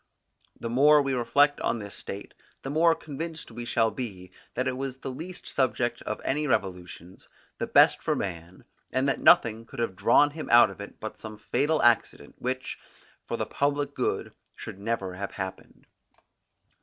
[0.59, 4.75] The more we reflect on this state, the more convinced we shall be, that it
[4.75, 9.63] was the least subject of any to revolutions, the best for man, and that nothing
[9.63, 12.79] could have drawn him out of it but some fatal accident, which,
[13.27, 15.85] for the public good, should never have happened.